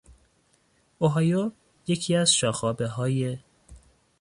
[0.99, 1.51] اوهایو
[1.87, 3.37] یکی از شاخابههای